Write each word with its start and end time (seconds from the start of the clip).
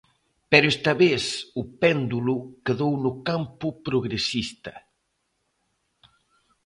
Pero 0.51 0.65
esta 0.73 0.91
vez 1.03 1.23
o 1.61 1.63
péndulo 1.81 2.35
quedou 2.65 2.93
no 3.03 3.13
campo 3.27 3.67
progresista. 3.85 4.73